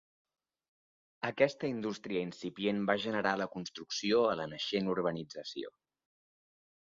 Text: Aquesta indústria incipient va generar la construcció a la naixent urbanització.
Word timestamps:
Aquesta 1.27 1.67
indústria 1.73 2.23
incipient 2.29 2.79
va 2.89 2.95
generar 3.05 3.33
la 3.41 3.47
construcció 3.57 4.23
a 4.29 4.33
la 4.41 4.49
naixent 4.55 4.89
urbanització. 4.95 5.73